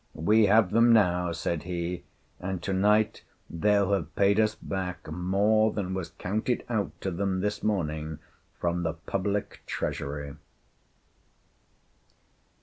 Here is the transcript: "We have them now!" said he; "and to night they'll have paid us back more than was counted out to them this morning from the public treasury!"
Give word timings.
"We 0.17 0.47
have 0.47 0.71
them 0.71 0.91
now!" 0.93 1.31
said 1.31 1.61
he; 1.61 2.05
"and 2.39 2.59
to 2.63 2.73
night 2.73 3.21
they'll 3.51 3.93
have 3.93 4.15
paid 4.15 4.39
us 4.39 4.55
back 4.55 5.07
more 5.11 5.71
than 5.71 5.93
was 5.93 6.09
counted 6.17 6.63
out 6.69 6.99
to 7.01 7.11
them 7.11 7.41
this 7.41 7.61
morning 7.61 8.17
from 8.59 8.81
the 8.81 8.93
public 8.95 9.61
treasury!" 9.67 10.37